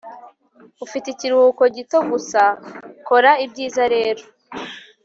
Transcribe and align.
ufite 0.85 1.05
ikiruhuko 1.09 1.63
gito 1.75 1.97
gusa, 2.09 2.41
kora 3.07 3.31
ibyiza 3.45 3.83
rero 3.95 4.23